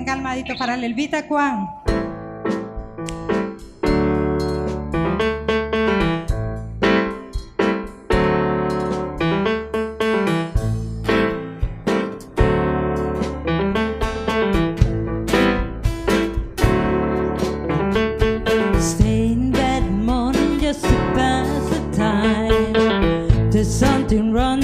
[0.00, 1.68] estén calmaditos para el Elvita Juan.
[23.50, 24.62] There's something wrong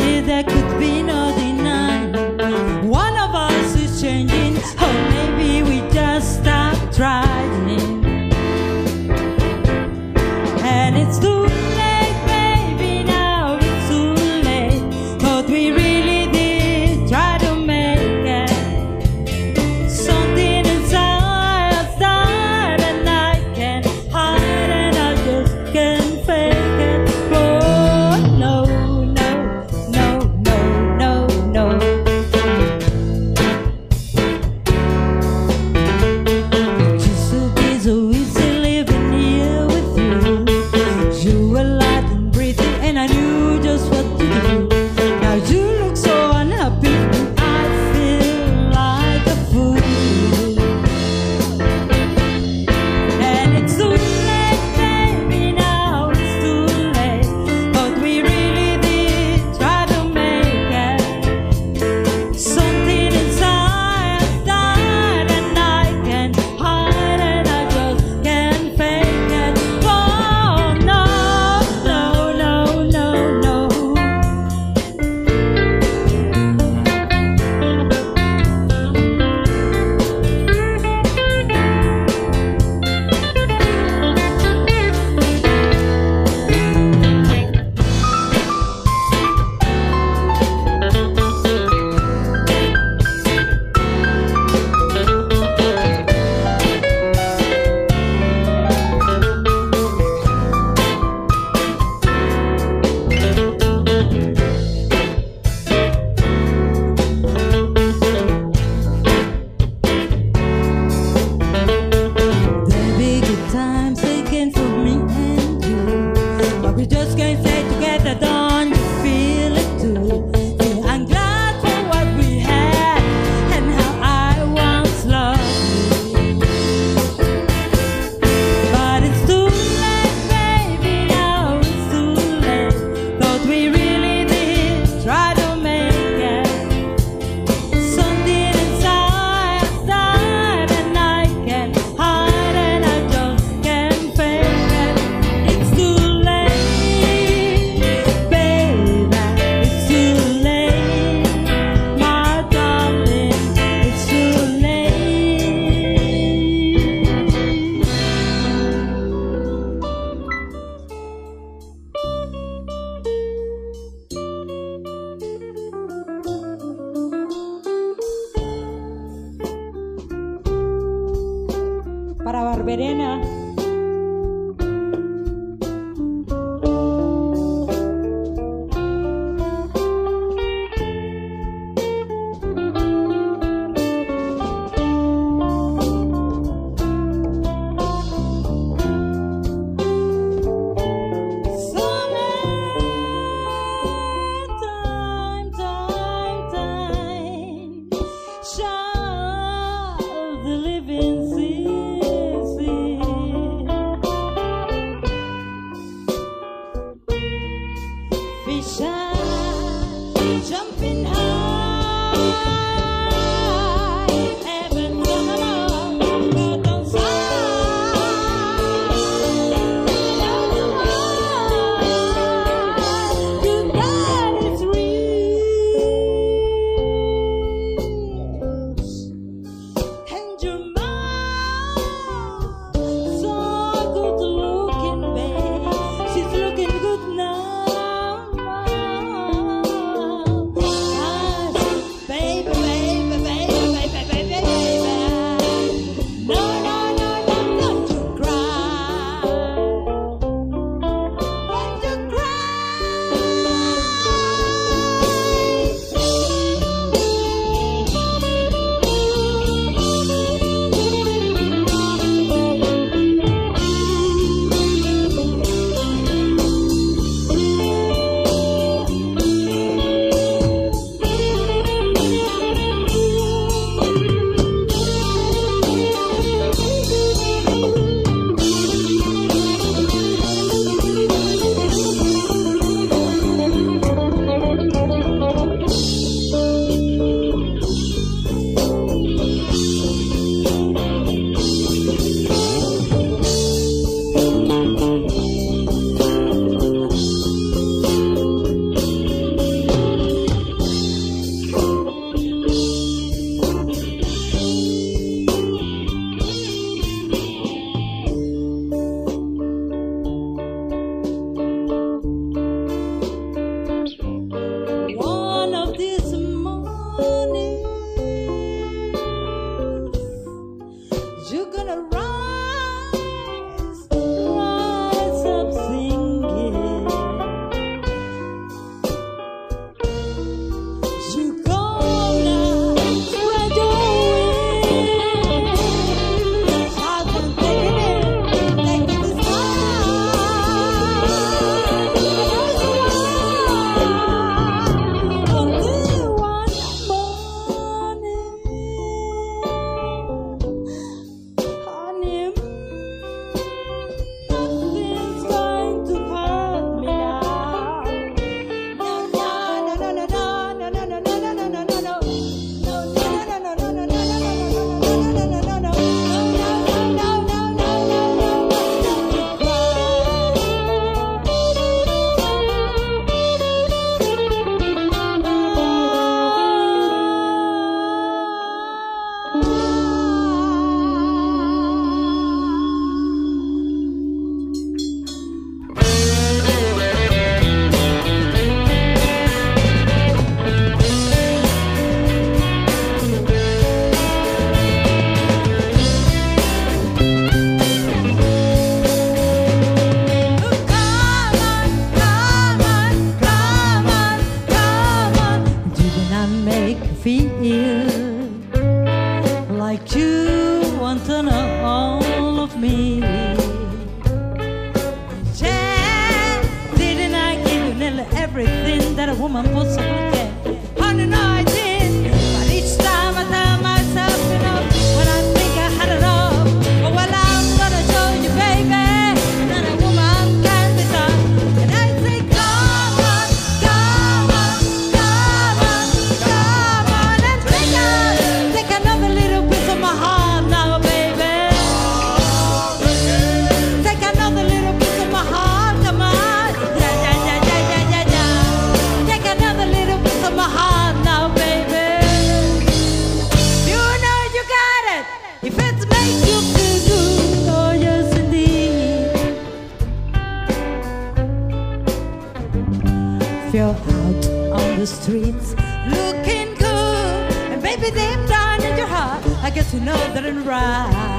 [465.06, 465.54] streets
[465.94, 467.32] looking good.
[467.52, 471.15] And baby, deep down in your heart, I guess you know that I'm right.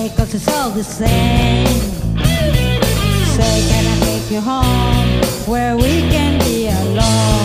[0.00, 1.66] away cause it's all the same.
[3.36, 7.39] Say can I take you home where we can be alone?